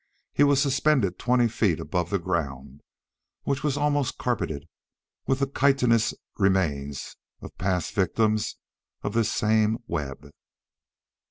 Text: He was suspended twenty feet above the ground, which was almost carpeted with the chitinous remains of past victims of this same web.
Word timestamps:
He 0.33 0.43
was 0.43 0.59
suspended 0.59 1.19
twenty 1.19 1.47
feet 1.47 1.79
above 1.79 2.09
the 2.09 2.17
ground, 2.17 2.81
which 3.43 3.61
was 3.63 3.77
almost 3.77 4.17
carpeted 4.17 4.67
with 5.27 5.37
the 5.41 5.45
chitinous 5.45 6.15
remains 6.39 7.17
of 7.39 7.55
past 7.59 7.93
victims 7.93 8.55
of 9.03 9.13
this 9.13 9.31
same 9.31 9.77
web. 9.85 10.27